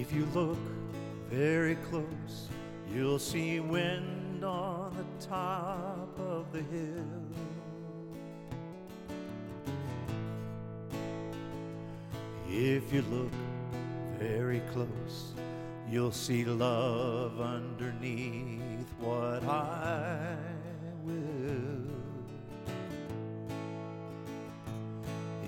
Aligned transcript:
If 0.00 0.14
you 0.14 0.24
look 0.34 0.56
very 1.28 1.74
close, 1.90 2.48
you'll 2.90 3.18
see 3.18 3.60
wind 3.60 4.42
on 4.42 4.96
the 4.96 5.26
top 5.26 6.18
of 6.18 6.50
the 6.52 6.62
hill. 6.62 7.04
If 12.48 12.90
you 12.94 13.02
look 13.10 13.30
very 14.18 14.62
close, 14.72 15.34
you'll 15.86 16.12
see 16.12 16.46
love 16.46 17.38
underneath 17.38 18.88
what 19.00 19.44
I 19.44 20.34
will. 21.04 21.84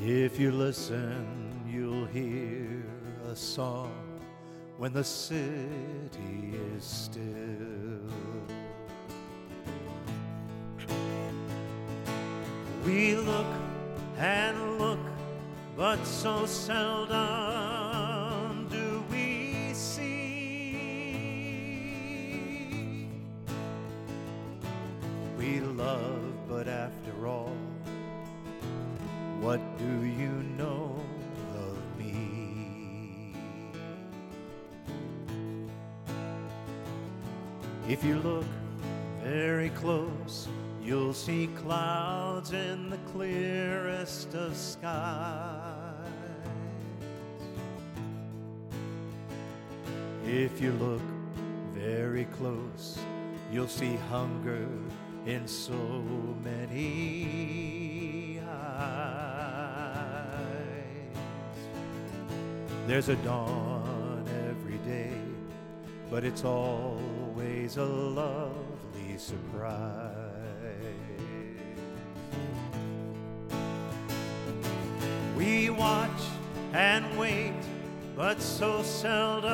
If 0.05 0.39
you 0.39 0.53
listen, 0.53 1.59
you'll 1.67 2.05
hear 2.05 2.85
a 3.31 3.35
song 3.35 4.12
when 4.79 4.93
the 4.93 5.05
city 5.05 6.55
is 6.77 6.85
still. 6.85 7.23
We 12.85 13.15
look 13.17 13.47
and 14.19 14.79
look, 14.79 14.99
but 15.77 16.05
so 16.05 16.47
seldom 16.47 17.19
do 18.69 19.05
we 19.11 19.73
see. 19.73 20.69
We 25.39 25.61
love, 25.61 26.49
but 26.49 26.67
after 26.67 27.27
all, 27.27 27.57
what 29.41 29.61
do 29.79 30.05
you 30.05 30.43
know 30.59 31.01
If 37.89 38.05
you 38.05 38.19
look 38.21 38.47
very 39.23 39.71
close, 39.71 40.47
you'll 40.83 41.15
see 41.15 41.49
clouds 41.57 42.53
in 42.53 42.91
the 42.91 42.99
clearest 43.13 44.35
of 44.35 44.57
skies. 44.57 45.93
If 50.25 50.61
you 50.61 50.73
look 50.73 51.03
very 51.75 52.27
close, 52.27 53.01
you'll 53.53 53.67
see 53.67 53.97
hunger 54.11 54.69
in 55.27 55.49
so 55.49 55.75
many 56.45 58.41
eyes. 58.49 58.53
There's 62.87 63.09
a 63.09 63.17
dawn 63.17 64.25
every 64.49 64.79
day, 64.79 65.13
but 66.11 66.25
it's 66.25 66.45
always 67.77 67.77
a 67.77 67.85
lovely 67.85 69.17
surprise. 69.17 70.13
We 75.37 75.71
watch 75.71 76.11
and 76.73 77.19
wait, 77.19 77.55
but 78.17 78.41
so 78.41 78.83
seldom 78.83 79.53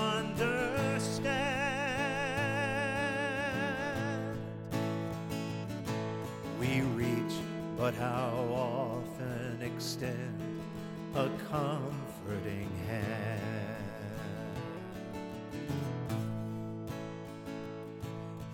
understand. 0.00 1.36
We 6.58 6.82
reach, 6.82 7.34
but 7.76 7.94
how 7.94 8.32
often 8.52 9.60
extend 9.62 10.60
a 11.14 11.28
comforting 11.50 12.70
hand. 12.86 13.59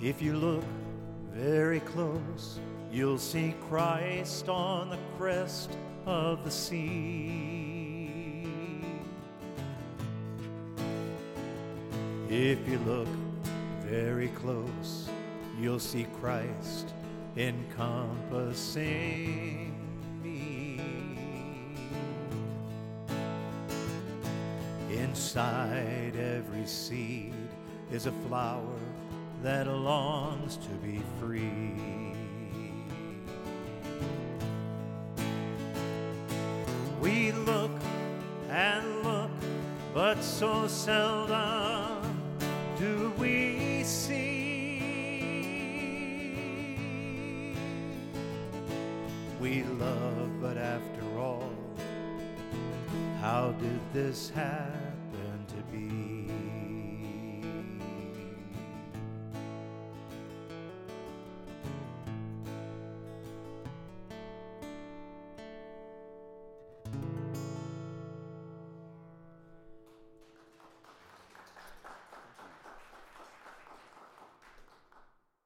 If 0.06 0.22
you 0.22 0.34
look 0.34 0.62
very 1.33 1.81
close, 1.81 2.61
you'll 2.93 3.19
see 3.19 3.56
Christ 3.69 4.49
on 4.49 4.91
the 4.91 4.99
crest 5.19 5.77
of 6.06 6.44
the 6.44 6.50
sea. 6.53 8.47
If 12.31 12.69
you 12.69 12.78
look 12.87 13.09
very 13.81 14.28
close, 14.28 15.09
you'll 15.59 15.81
see 15.81 16.06
Christ 16.21 16.95
encompassing 17.37 19.75
me. 20.22 20.81
Inside 24.89 26.15
every 26.16 26.65
seed 26.65 27.34
is 27.91 28.06
a 28.06 28.12
flower 28.28 28.78
that 29.42 29.66
longs 29.66 30.56
to 30.56 30.70
be 30.84 31.02
free. 31.20 32.12
We 37.00 37.32
look 37.32 37.70
and 38.50 39.02
look, 39.04 39.30
but 39.94 40.22
so 40.22 40.66
seldom 40.66 42.20
do 42.78 43.12
we 43.19 43.84
see. 43.84 44.26
We 49.41 49.62
love, 49.64 50.41
but 50.41 50.56
after 50.56 51.18
all, 51.18 51.53
how 53.20 53.53
did 53.53 53.80
this 53.92 54.30
happen? 54.30 54.96